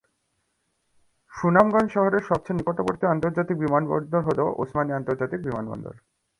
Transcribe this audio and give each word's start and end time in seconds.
সুনামগঞ্জ 1.33 1.89
শহরের 1.95 2.23
সবচেয়ে 2.29 2.57
নিকটবর্তী 2.59 3.05
আন্তর্জাতিক 3.07 3.57
বিমানবন্দর 3.57 4.21
হলো 4.21 4.45
ওসমানী 4.61 4.91
আন্তর্জাতিক 4.93 5.39
বিমানবন্দর। 5.47 5.93